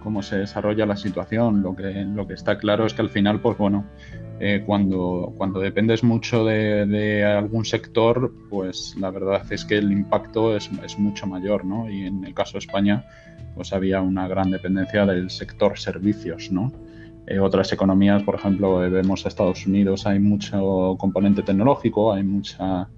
cómo 0.00 0.22
se 0.22 0.38
desarrolla 0.38 0.86
la 0.86 0.96
situación. 0.96 1.62
Lo 1.62 1.76
que, 1.76 2.04
lo 2.04 2.26
que 2.26 2.34
está 2.34 2.58
claro 2.58 2.86
es 2.86 2.94
que 2.94 3.02
al 3.02 3.10
final, 3.10 3.40
pues 3.40 3.56
bueno, 3.56 3.86
eh, 4.42 4.62
cuando, 4.64 5.34
cuando 5.36 5.60
dependes 5.60 6.02
mucho 6.02 6.46
de, 6.46 7.24
algún 7.24 7.66
sector, 7.66 8.32
pues 8.48 8.96
la 8.98 9.10
verdad 9.10 9.42
es 9.52 9.66
que 9.66 9.76
el 9.76 9.92
impacto 9.92 10.56
es, 10.56 10.70
es, 10.82 10.98
mucho 10.98 11.26
mayor, 11.26 11.66
¿no? 11.66 11.90
Y 11.90 12.06
en 12.06 12.24
el 12.24 12.32
caso 12.32 12.54
de 12.54 12.60
España, 12.60 13.04
pues 13.54 13.74
había 13.74 14.00
una 14.00 14.26
gran 14.28 14.50
dependencia 14.50 15.04
del 15.04 15.28
sector 15.28 15.78
servicios, 15.78 16.50
¿no? 16.50 16.72
Eh, 17.26 17.38
otras 17.38 17.70
economías, 17.74 18.22
por 18.22 18.34
ejemplo, 18.34 18.78
vemos 18.78 19.26
a 19.26 19.28
Estados 19.28 19.66
Unidos, 19.66 20.06
hay 20.06 20.18
mucho 20.18 20.96
componente 20.98 21.42
tecnológico, 21.42 22.14
hay 22.14 22.22
mucha 22.22 22.88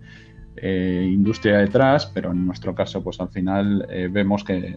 eh, 0.57 1.11
industria 1.13 1.59
detrás, 1.59 2.07
pero 2.07 2.31
en 2.31 2.47
nuestro 2.47 2.73
caso, 2.73 3.03
pues 3.03 3.21
al 3.21 3.31
final 3.31 3.85
vemos 4.11 4.45
que, 4.45 4.77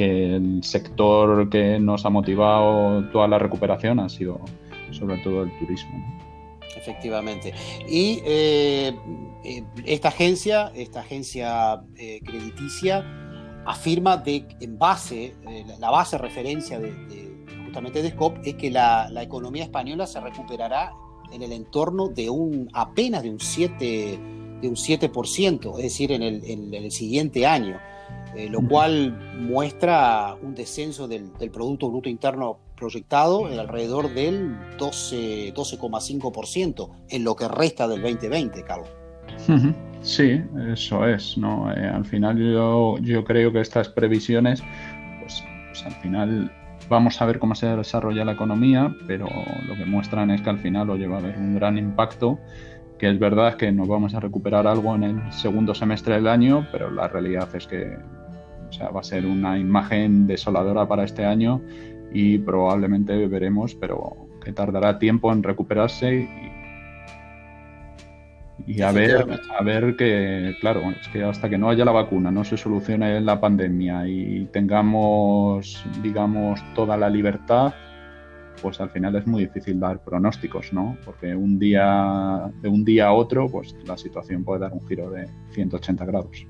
el 0.00 0.62
sector 0.62 1.48
que 1.48 1.78
nos 1.78 2.04
ha 2.06 2.10
motivado 2.10 3.04
toda 3.10 3.28
la 3.28 3.38
recuperación 3.38 4.00
ha 4.00 4.08
sido 4.08 4.40
sobre 4.90 5.18
todo 5.18 5.42
el 5.42 5.58
turismo. 5.58 5.92
Efectivamente. 6.76 7.54
Y 7.88 8.20
esta 9.84 10.08
agencia, 10.08 10.72
esta 10.74 11.00
agencia 11.00 11.82
crediticia, 11.94 13.04
afirma 13.66 14.16
de 14.16 14.46
en 14.60 14.78
base, 14.78 15.34
la 15.78 15.90
base 15.90 16.18
referencia 16.18 16.78
de 16.78 17.34
de 17.82 18.10
SCOP 18.10 18.38
es 18.44 18.54
que 18.54 18.70
la, 18.70 19.10
economía 19.20 19.64
española 19.64 20.06
se 20.06 20.20
recuperará 20.20 20.92
en 21.32 21.42
el 21.42 21.52
entorno 21.52 22.08
de 22.08 22.30
un 22.30 22.68
apenas 22.72 23.22
de 23.22 23.30
un 23.30 23.40
7, 23.40 24.18
de 24.64 24.70
un 24.70 24.76
7% 24.76 25.76
es 25.76 25.82
decir, 25.82 26.10
en 26.10 26.22
el, 26.22 26.90
siguiente 26.90 27.46
año, 27.46 27.78
eh, 28.34 28.48
lo 28.48 28.66
cual 28.66 29.14
muestra 29.38 30.34
un 30.42 30.54
descenso 30.54 31.06
del, 31.06 31.32
Producto 31.52 31.90
Bruto 31.90 32.08
Interno 32.08 32.56
proyectado 32.74 33.50
en 33.50 33.58
alrededor 33.58 34.14
del 34.14 34.56
12,5% 34.78 36.88
en 37.10 37.24
lo 37.24 37.36
que 37.36 37.46
resta 37.46 37.86
del 37.86 38.00
2020, 38.00 38.64
Carlos. 38.64 38.88
Sí, 40.00 40.40
eso 40.72 41.06
es, 41.06 41.36
¿no? 41.36 41.70
Eh, 41.72 41.86
al 41.86 42.06
final 42.06 42.38
yo, 42.38 42.96
yo 42.98 43.22
creo 43.24 43.52
que 43.52 43.60
estas 43.60 43.90
previsiones, 43.90 44.62
pues, 45.20 45.44
pues 45.70 45.84
al 45.84 45.92
final 46.00 46.50
Vamos 46.88 47.20
a 47.22 47.24
ver 47.24 47.38
cómo 47.38 47.54
se 47.54 47.66
desarrolla 47.66 48.24
la 48.24 48.32
economía, 48.32 48.94
pero 49.06 49.26
lo 49.66 49.74
que 49.74 49.86
muestran 49.86 50.30
es 50.30 50.42
que 50.42 50.50
al 50.50 50.58
final 50.58 50.88
lo 50.88 50.96
lleva 50.96 51.16
a 51.16 51.18
haber 51.18 51.38
un 51.38 51.54
gran 51.54 51.78
impacto, 51.78 52.38
que 52.98 53.10
es 53.10 53.18
verdad 53.18 53.56
que 53.56 53.72
nos 53.72 53.88
vamos 53.88 54.14
a 54.14 54.20
recuperar 54.20 54.66
algo 54.66 54.94
en 54.94 55.04
el 55.04 55.32
segundo 55.32 55.74
semestre 55.74 56.14
del 56.14 56.28
año, 56.28 56.66
pero 56.72 56.90
la 56.90 57.08
realidad 57.08 57.48
es 57.54 57.66
que 57.66 57.96
va 58.82 59.00
a 59.00 59.04
ser 59.04 59.26
una 59.26 59.58
imagen 59.58 60.26
desoladora 60.26 60.86
para 60.86 61.04
este 61.04 61.24
año 61.24 61.60
y 62.12 62.38
probablemente 62.38 63.26
veremos, 63.26 63.74
pero 63.74 64.28
que 64.42 64.52
tardará 64.52 64.98
tiempo 64.98 65.32
en 65.32 65.42
recuperarse 65.42 66.14
y 66.14 66.54
y 68.66 68.80
a 68.80 68.92
ver, 68.92 69.26
a 69.58 69.62
ver 69.62 69.96
que, 69.96 70.56
claro, 70.60 70.90
es 70.98 71.08
que 71.08 71.22
hasta 71.22 71.50
que 71.50 71.58
no 71.58 71.68
haya 71.68 71.84
la 71.84 71.92
vacuna, 71.92 72.30
no 72.30 72.44
se 72.44 72.56
solucione 72.56 73.20
la 73.20 73.40
pandemia 73.40 74.06
y 74.08 74.48
tengamos, 74.52 75.84
digamos, 76.02 76.62
toda 76.74 76.96
la 76.96 77.10
libertad, 77.10 77.74
pues 78.60 78.80
al 78.80 78.90
final 78.90 79.16
es 79.16 79.26
muy 79.26 79.44
difícil 79.44 79.78
dar 79.80 80.02
pronósticos, 80.02 80.72
¿no? 80.72 80.96
Porque 81.04 81.34
un 81.34 81.58
día, 81.58 82.50
de 82.60 82.68
un 82.68 82.84
día 82.84 83.08
a 83.08 83.12
otro, 83.12 83.48
pues 83.48 83.74
la 83.86 83.96
situación 83.96 84.44
puede 84.44 84.60
dar 84.60 84.72
un 84.72 84.86
giro 84.86 85.10
de 85.10 85.28
180 85.52 86.04
grados. 86.04 86.46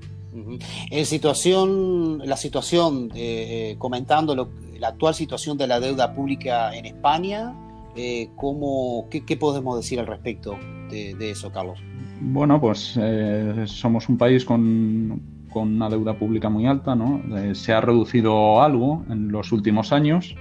En 0.91 1.05
situación, 1.05 2.19
la 2.25 2.35
situación, 2.35 3.09
eh, 3.15 3.71
eh, 3.71 3.75
comentando 3.77 4.35
la 4.77 4.87
actual 4.89 5.15
situación 5.15 5.57
de 5.57 5.67
la 5.67 5.79
deuda 5.79 6.13
pública 6.13 6.75
en 6.75 6.85
España, 6.85 7.53
eh, 7.95 8.29
¿cómo, 8.35 9.07
qué, 9.09 9.37
podemos 9.37 9.77
decir 9.77 9.99
al 9.99 10.07
respecto 10.07 10.57
de, 10.89 11.15
de 11.15 11.31
eso, 11.31 11.51
Carlos? 11.51 11.79
Bueno, 12.21 12.59
pues 12.61 12.97
eh, 12.99 13.63
somos 13.65 14.09
un 14.09 14.17
país 14.17 14.45
con, 14.45 15.21
una 15.53 15.89
deuda 15.89 16.17
pública 16.17 16.49
muy 16.49 16.65
alta, 16.65 16.95
¿no? 16.95 17.21
Se 17.53 17.71
ha 17.71 17.79
reducido 17.79 18.61
algo 18.61 19.05
en 19.09 19.31
los 19.31 19.53
últimos 19.53 19.93
años, 19.93 20.35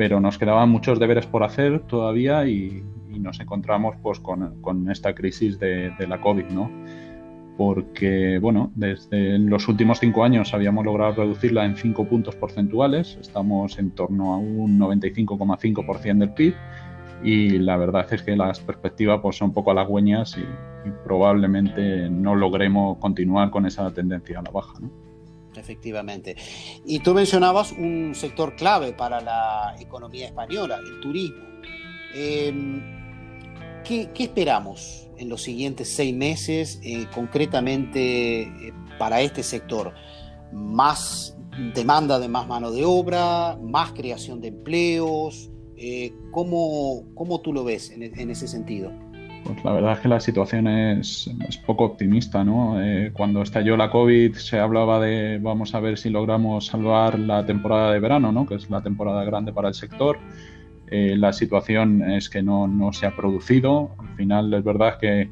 pero 0.00 0.18
nos 0.18 0.38
quedaban 0.38 0.70
muchos 0.70 0.98
deberes 0.98 1.26
por 1.26 1.42
hacer 1.42 1.80
todavía 1.80 2.46
y, 2.46 2.82
nos 3.18 3.38
encontramos 3.38 3.96
pues 4.02 4.18
con, 4.18 4.88
esta 4.90 5.14
crisis 5.14 5.58
de, 5.58 5.92
la 6.08 6.22
COVID, 6.22 6.46
¿no? 6.46 6.70
Porque, 7.58 8.38
bueno, 8.38 8.72
desde 8.74 9.38
los 9.38 9.68
últimos 9.68 9.98
cinco 9.98 10.24
años 10.24 10.54
habíamos 10.54 10.86
logrado 10.86 11.16
reducirla 11.16 11.66
en 11.66 11.76
cinco 11.76 12.08
puntos 12.08 12.34
porcentuales, 12.34 13.18
estamos 13.20 13.78
en 13.78 13.90
torno 13.90 14.32
a 14.32 14.38
un 14.38 14.78
95,5% 14.78 16.16
del 16.16 16.32
PIB 16.32 16.54
y 17.22 17.58
la 17.58 17.76
verdad 17.76 18.06
es 18.10 18.22
que 18.22 18.34
las 18.36 18.58
perspectivas 18.58 19.20
pues, 19.20 19.36
son 19.36 19.48
un 19.48 19.54
poco 19.54 19.70
halagüeñas 19.70 20.38
y, 20.38 20.44
probablemente 21.04 22.08
no 22.08 22.34
logremos 22.34 22.96
continuar 22.96 23.50
con 23.50 23.66
esa 23.66 23.92
tendencia 23.92 24.38
a 24.38 24.42
la 24.42 24.50
baja. 24.50 24.78
Efectivamente. 25.56 26.36
Y 26.84 27.00
tú 27.00 27.14
mencionabas 27.14 27.72
un 27.72 28.14
sector 28.14 28.54
clave 28.56 28.92
para 28.92 29.20
la 29.20 29.74
economía 29.80 30.26
española, 30.26 30.78
el 30.78 31.00
turismo. 31.00 31.44
Em, 32.14 32.82
¿qué, 33.84 34.08
esperamos 34.14 35.08
en 35.18 35.28
los 35.28 35.42
siguientes 35.42 35.88
seis 35.88 36.14
meses 36.14 36.80
eh, 36.82 37.06
concretamente 37.14 38.42
eh, 38.42 38.72
para 38.98 39.20
este 39.20 39.42
sector? 39.42 39.92
¿Más 40.52 41.36
demanda 41.74 42.18
de 42.18 42.28
más 42.28 42.46
mano 42.46 42.70
de 42.70 42.84
obra? 42.84 43.58
¿Más 43.60 43.92
creación 43.92 44.40
de 44.40 44.48
empleos? 44.48 45.50
Eh, 45.76 46.12
¿cómo, 46.30 47.04
¿cómo, 47.14 47.40
tú 47.40 47.52
lo 47.52 47.64
ves 47.64 47.90
en, 47.90 48.02
en, 48.02 48.30
ese 48.30 48.46
sentido? 48.46 48.92
Pues 49.44 49.64
la 49.64 49.72
verdad 49.72 49.92
es 49.92 49.98
que 50.00 50.08
la 50.08 50.20
situación 50.20 50.66
es, 50.66 51.30
poco 51.66 51.84
optimista, 51.84 52.44
¿no? 52.44 52.80
Eh, 52.82 53.10
cuando 53.12 53.42
estalló 53.42 53.76
la 53.76 53.90
COVID 53.90 54.34
se 54.34 54.58
hablaba 54.58 55.00
de 55.00 55.38
vamos 55.40 55.74
a 55.74 55.80
ver 55.80 55.98
si 55.98 56.10
logramos 56.10 56.66
salvar 56.66 57.18
la 57.18 57.44
temporada 57.46 57.92
de 57.92 58.00
verano, 58.00 58.32
¿no? 58.32 58.46
Que 58.46 58.56
es 58.56 58.68
la 58.70 58.82
temporada 58.82 59.24
grande 59.24 59.52
para 59.52 59.68
el 59.68 59.74
sector. 59.74 60.18
Eh, 60.88 61.16
la 61.16 61.32
situación 61.32 62.02
es 62.10 62.28
que 62.28 62.42
no, 62.42 62.66
no, 62.66 62.92
se 62.92 63.06
ha 63.06 63.16
producido. 63.16 63.90
Al 63.98 64.16
final 64.16 64.52
es 64.52 64.64
verdad 64.64 64.98
que 64.98 65.30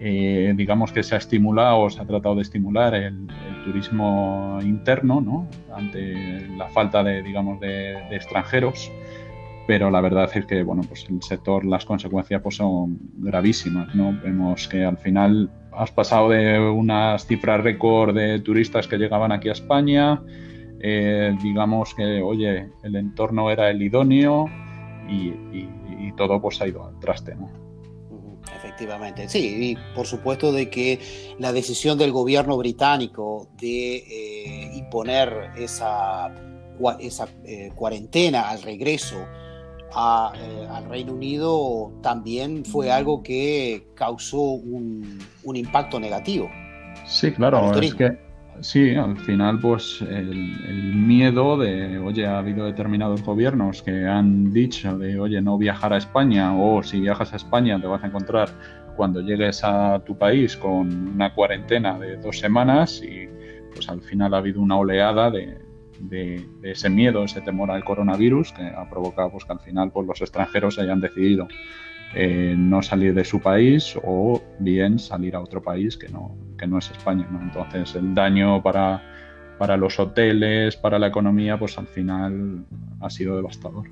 eh, 0.00 0.52
digamos 0.54 0.92
que 0.92 1.02
se 1.02 1.16
ha 1.16 1.18
estimulado 1.18 1.80
o 1.80 1.90
se 1.90 2.00
ha 2.00 2.06
tratado 2.06 2.36
de 2.36 2.42
estimular 2.42 2.94
el, 2.94 3.26
turismo 3.64 4.58
interno 4.62 5.20
¿no? 5.20 5.46
ante 5.74 6.46
la 6.56 6.68
falta 6.68 7.02
de, 7.02 7.22
digamos, 7.22 7.60
de, 7.60 7.98
extranjeros, 8.12 8.90
pero 9.68 9.90
la 9.90 10.00
verdad 10.00 10.30
es 10.34 10.46
que 10.46 10.62
bueno, 10.62 10.80
pues 10.88 11.04
el 11.10 11.22
sector, 11.22 11.62
las 11.62 11.84
consecuencias 11.84 12.40
pues 12.40 12.56
son 12.56 12.98
gravísimas. 13.18 13.94
¿no? 13.94 14.18
Vemos 14.24 14.66
que 14.66 14.82
al 14.82 14.96
final 14.96 15.50
has 15.72 15.90
pasado 15.90 16.30
de 16.30 16.58
unas 16.58 17.26
cifras 17.26 17.62
récord 17.62 18.16
de 18.16 18.40
turistas 18.40 18.88
que 18.88 18.96
llegaban 18.96 19.30
aquí 19.30 19.50
a 19.50 19.52
España, 19.52 20.22
eh, 20.80 21.36
digamos 21.42 21.94
que, 21.94 22.22
oye, 22.22 22.70
el 22.82 22.96
entorno 22.96 23.50
era 23.50 23.68
el 23.68 23.82
idóneo 23.82 24.46
y, 25.06 25.34
y 25.52 26.12
todo 26.16 26.40
pues 26.40 26.62
ha 26.62 26.66
ido 26.66 26.86
al 26.86 26.98
traste. 26.98 27.34
¿no? 27.34 27.50
Efectivamente, 28.56 29.28
sí, 29.28 29.72
y 29.72 29.94
por 29.94 30.06
supuesto 30.06 30.50
de 30.50 30.70
que 30.70 30.98
la 31.38 31.52
decisión 31.52 31.98
del 31.98 32.12
gobierno 32.12 32.56
británico 32.56 33.48
de 33.60 33.96
eh, 33.96 34.70
imponer 34.76 35.50
esa, 35.58 36.34
esa 37.00 37.28
eh, 37.44 37.70
cuarentena 37.74 38.48
al 38.48 38.62
regreso 38.62 39.18
eh, 39.90 40.68
al 40.70 40.88
Reino 40.88 41.12
Unido 41.12 41.92
también 42.02 42.64
fue 42.64 42.90
algo 42.90 43.22
que 43.22 43.88
causó 43.94 44.40
un, 44.40 45.18
un 45.44 45.56
impacto 45.56 45.98
negativo. 45.98 46.50
Sí, 47.06 47.32
claro, 47.32 47.72
es 47.80 47.94
que 47.94 48.28
Sí, 48.60 48.94
al 48.96 49.16
final, 49.18 49.60
pues 49.60 50.02
el, 50.02 50.34
miedo 50.94 51.56
de, 51.56 51.98
oye, 51.98 52.26
ha 52.26 52.38
habido 52.38 52.66
determinados 52.66 53.22
gobiernos 53.22 53.82
que 53.82 54.06
han 54.06 54.52
dicho 54.52 54.98
de, 54.98 55.18
oye, 55.20 55.40
no 55.40 55.56
viajar 55.58 55.92
a 55.92 55.98
España 55.98 56.56
o 56.56 56.82
si 56.82 57.00
viajas 57.00 57.32
a 57.32 57.36
España 57.36 57.80
te 57.80 57.86
vas 57.86 58.02
a 58.02 58.08
encontrar 58.08 58.50
cuando 58.96 59.20
llegues 59.20 59.62
a 59.62 60.00
tu 60.04 60.18
país 60.18 60.56
con 60.56 61.14
una 61.14 61.32
cuarentena 61.34 61.98
de 61.98 62.16
dos 62.16 62.40
semanas 62.40 63.00
y 63.02 63.28
pues 63.72 63.88
al 63.88 64.00
final 64.00 64.34
ha 64.34 64.38
habido 64.38 64.60
una 64.60 64.76
oleada 64.76 65.30
de, 65.30 65.56
ese 66.62 66.90
miedo, 66.90 67.24
ese 67.24 67.40
temor 67.40 67.70
al 67.70 67.84
coronavirus 67.84 68.52
que 68.52 68.62
ha 68.62 68.88
provocado 68.88 69.30
pues, 69.32 69.44
que 69.44 69.52
al 69.52 69.60
final 69.60 69.90
pues, 69.90 70.06
los 70.06 70.20
extranjeros 70.20 70.78
hayan 70.78 71.00
decidido 71.00 71.48
eh, 72.14 72.54
no 72.56 72.82
salir 72.82 73.14
de 73.14 73.24
su 73.24 73.40
país 73.40 73.98
o 74.02 74.40
bien 74.58 74.98
salir 74.98 75.36
a 75.36 75.40
otro 75.40 75.62
país 75.62 75.96
que 75.96 76.08
no, 76.08 76.36
que 76.58 76.66
no 76.66 76.78
es 76.78 76.90
España. 76.90 77.28
Entonces 77.42 77.94
el 77.94 78.14
daño 78.14 78.62
para, 78.62 79.02
para 79.58 79.76
los 79.76 79.98
hoteles, 79.98 80.76
para 80.76 80.98
la 80.98 81.08
economía, 81.08 81.58
pues 81.58 81.76
al 81.76 81.86
final 81.86 82.64
ha 83.00 83.10
sido 83.10 83.36
devastador. 83.36 83.88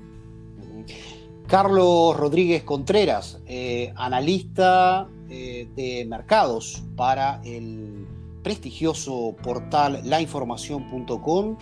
Carlos 1.47 2.17
Rodríguez 2.17 2.63
Contreras, 2.63 3.41
eh, 3.45 3.93
analista 3.95 5.07
eh, 5.29 5.69
de 5.75 6.05
mercados 6.05 6.83
para 6.95 7.39
el 7.45 8.05
prestigioso 8.43 9.35
portal 9.43 10.01
lainformación.com. 10.03 11.57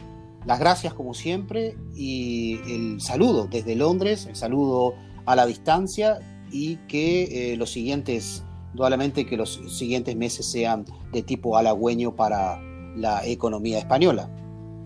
Las 0.45 0.59
gracias 0.59 0.93
como 0.93 1.13
siempre 1.13 1.75
y 1.95 2.59
el 2.67 3.01
saludo 3.01 3.47
desde 3.47 3.75
Londres, 3.75 4.27
el 4.27 4.35
saludo 4.35 4.93
a 5.25 5.35
la 5.35 5.45
distancia 5.45 6.19
y 6.51 6.77
que 6.87 7.53
eh, 7.53 7.57
los 7.57 7.71
siguientes, 7.71 8.45
probablemente 8.73 9.25
que 9.25 9.37
los 9.37 9.55
siguientes 9.75 10.15
meses 10.15 10.45
sean 10.45 10.85
de 11.11 11.23
tipo 11.23 11.57
halagüeño 11.57 12.15
para 12.15 12.59
la 12.95 13.25
economía 13.25 13.79
española. 13.79 14.29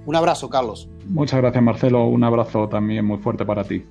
Un 0.05 0.15
abrazo, 0.15 0.49
Carlos. 0.49 0.89
Muchas 1.07 1.41
gracias, 1.41 1.61
Marcelo. 1.61 2.05
Un 2.07 2.23
abrazo 2.23 2.69
también 2.69 3.05
muy 3.05 3.17
fuerte 3.17 3.45
para 3.45 3.63
ti. 3.63 3.83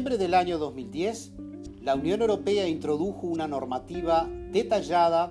Septiembre 0.00 0.24
del 0.24 0.32
año 0.32 0.56
2010, 0.56 1.32
la 1.82 1.94
Unión 1.94 2.22
Europea 2.22 2.66
introdujo 2.66 3.26
una 3.26 3.46
normativa 3.46 4.26
detallada 4.50 5.30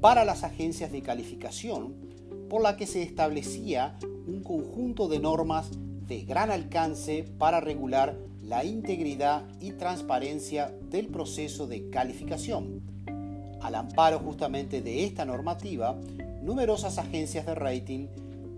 para 0.00 0.24
las 0.24 0.44
agencias 0.44 0.92
de 0.92 1.02
calificación, 1.02 1.94
por 2.48 2.62
la 2.62 2.76
que 2.76 2.86
se 2.86 3.02
establecía 3.02 3.98
un 4.28 4.44
conjunto 4.44 5.08
de 5.08 5.18
normas 5.18 5.68
de 6.06 6.22
gran 6.22 6.52
alcance 6.52 7.24
para 7.38 7.58
regular 7.58 8.16
la 8.40 8.64
integridad 8.64 9.48
y 9.60 9.72
transparencia 9.72 10.72
del 10.90 11.08
proceso 11.08 11.66
de 11.66 11.90
calificación. 11.90 12.82
Al 13.62 13.74
amparo 13.74 14.20
justamente 14.20 14.80
de 14.80 15.02
esta 15.02 15.24
normativa, 15.24 15.96
numerosas 16.40 16.98
agencias 16.98 17.46
de 17.46 17.56
rating 17.56 18.06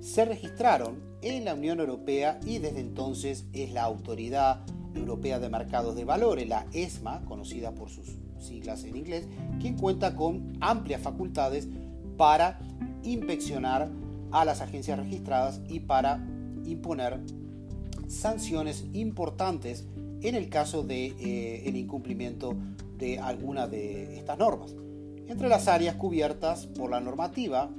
se 0.01 0.27
registraron 0.27 1.01
en 1.23 1.47
la 1.47 1.55
Unión 1.55 1.81
Europea 1.81 2.39
y 2.45 2.59
desde 2.59 2.81
entonces 2.81 3.47
es 3.55 3.73
la 3.73 3.85
Autoridad 3.85 4.61
Europea 4.97 5.39
de 5.39 5.49
Mercados 5.49 5.97
de 5.97 6.05
Valores, 6.05 6.49
la 6.49 6.67
ESMA, 6.73 7.25
conocida 7.25 7.75
por 7.75 7.91
sus 7.91 8.19
siglas 8.39 8.85
en 8.85 8.97
inglés, 8.97 9.27
quien 9.61 9.77
cuenta 9.77 10.15
con 10.15 10.57
amplias 10.61 11.01
facultades 11.01 11.69
para 12.17 12.59
inspeccionar 13.03 13.91
a 14.33 14.45
las 14.45 14.61
agencias 14.61 14.99
registradas 14.99 15.61
y 15.69 15.81
para 15.81 16.27
imponer 16.65 17.21
sanciones 18.09 18.85
importantes 18.93 19.87
en 20.23 20.35
el 20.35 20.49
caso 20.49 20.83
de 20.83 21.15
eh, 21.19 21.71
incumplimiento 21.75 22.57
de 22.99 23.19
alguna 23.19 23.67
de 23.67 24.19
estas 24.19 24.39
normas. 24.39 24.75
Entre 25.29 25.49
las 25.49 25.69
áreas 25.69 25.97
cubiertas 25.97 26.67
por 26.67 26.91
la 26.91 27.01
normativa 27.01 27.71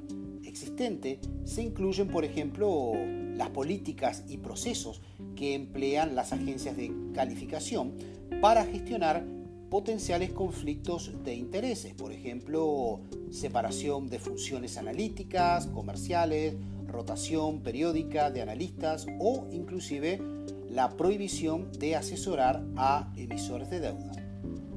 existente 0.44 1.20
se 1.46 1.64
incluyen, 1.64 2.08
por 2.08 2.26
ejemplo, 2.26 2.94
las 3.38 3.50
políticas 3.50 4.24
y 4.28 4.38
procesos 4.38 5.02
que 5.36 5.54
emplean 5.54 6.16
las 6.16 6.34
agencias 6.34 6.76
de 6.76 6.92
calificación 7.14 7.94
para 8.42 8.66
gestionar 8.66 9.26
potenciales 9.70 10.32
conflictos 10.32 11.12
de 11.24 11.36
intereses, 11.36 11.94
por 11.94 12.12
ejemplo, 12.12 13.02
separación 13.32 14.10
de 14.10 14.20
funciones 14.20 14.78
analíticas, 14.78 15.68
comerciales, 15.68 16.56
rotación 16.88 17.62
periódica 17.62 18.32
de 18.32 18.42
analistas 18.42 19.06
o 19.20 19.46
inclusive 19.52 20.22
la 20.70 20.96
prohibición 20.96 21.72
de 21.74 21.96
asesorar 21.96 22.64
a 22.76 23.12
emisores 23.18 23.70
de 23.70 23.80
deuda. 23.82 24.12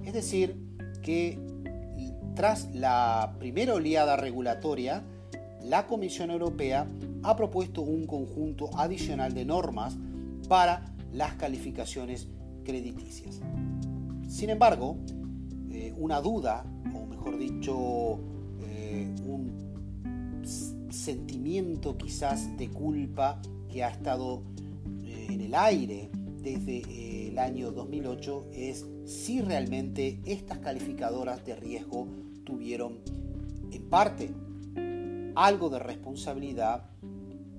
Es 0.04 0.12
decir, 0.12 0.56
que 1.02 1.38
tras 2.34 2.74
la 2.74 3.36
primera 3.38 3.74
oleada 3.74 4.16
regulatoria, 4.16 5.04
la 5.64 5.86
Comisión 5.86 6.30
Europea 6.30 6.86
ha 7.22 7.36
propuesto 7.36 7.82
un 7.82 8.06
conjunto 8.06 8.70
adicional 8.76 9.34
de 9.34 9.44
normas 9.44 9.96
para 10.48 10.94
las 11.12 11.34
calificaciones 11.34 12.28
crediticias. 12.64 13.40
Sin 14.28 14.50
embargo, 14.50 14.96
eh, 15.70 15.92
una 15.96 16.20
duda, 16.20 16.64
o 16.94 17.06
mejor 17.06 17.38
dicho, 17.38 18.18
eh, 18.62 19.08
un 19.26 20.42
sentimiento 20.90 21.96
quizás 21.96 22.56
de 22.56 22.68
culpa 22.68 23.40
que 23.68 23.84
ha 23.84 23.88
estado 23.88 24.42
eh, 25.04 25.26
en 25.30 25.40
el 25.40 25.54
aire 25.54 26.10
desde 26.42 27.28
el 27.28 27.38
año 27.38 27.70
2008 27.70 28.46
es 28.52 28.86
si 29.04 29.40
realmente 29.40 30.20
estas 30.24 30.58
calificadoras 30.58 31.44
de 31.44 31.54
riesgo 31.56 32.08
tuvieron 32.44 32.98
en 33.70 33.82
parte 33.88 34.30
algo 35.34 35.70
de 35.70 35.78
responsabilidad 35.78 36.84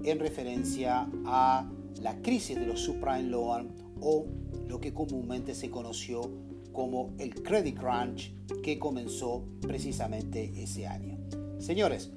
en 0.04 0.20
referencia 0.20 1.08
a 1.26 1.70
la 2.02 2.22
crisis 2.22 2.58
de 2.58 2.66
los 2.66 2.80
subprime 2.80 3.24
loan 3.24 3.70
o 4.02 4.26
lo 4.68 4.80
que 4.80 4.94
comúnmente 4.94 5.54
se 5.54 5.70
conoció 5.70 6.30
como 6.72 7.14
el 7.20 7.36
Credit 7.44 7.78
Crunch 7.78 8.34
que 8.64 8.80
comenzó 8.80 9.44
precisamente 9.62 10.52
ese 10.62 10.88
año. 10.88 11.18
Señores, 11.60 12.12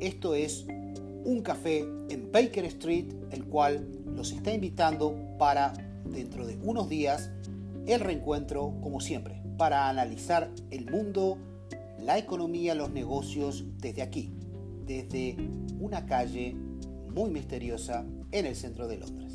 esto 0.00 0.34
es 0.34 0.66
un 1.24 1.42
café 1.42 1.80
en 2.08 2.32
Baker 2.32 2.64
Street, 2.64 3.06
el 3.30 3.44
cual 3.44 3.86
los 4.14 4.32
está 4.32 4.52
invitando 4.52 5.14
para 5.38 5.72
dentro 6.04 6.46
de 6.46 6.56
unos 6.62 6.88
días 6.88 7.30
el 7.86 8.00
reencuentro, 8.00 8.74
como 8.82 9.00
siempre, 9.00 9.42
para 9.56 9.88
analizar 9.88 10.50
el 10.70 10.90
mundo, 10.90 11.38
la 12.00 12.18
economía, 12.18 12.74
los 12.74 12.90
negocios 12.90 13.64
desde 13.78 14.02
aquí, 14.02 14.32
desde 14.88 15.36
una 15.78 16.06
calle 16.06 16.54
muy 16.54 17.30
misteriosa 17.30 18.06
en 18.32 18.46
el 18.46 18.56
centro 18.56 18.88
de 18.88 18.96
Londres. 18.96 19.27